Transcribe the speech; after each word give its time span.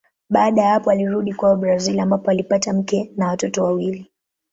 Baada 0.29 0.61
ya 0.61 0.69
hapo 0.69 0.91
alirudi 0.91 1.33
kwao 1.33 1.55
Brazili 1.55 1.99
ambapo 1.99 2.31
alipata 2.31 2.73
mke 2.73 3.11
na 3.17 3.27
watoto 3.27 3.63
wawili. 3.63 4.11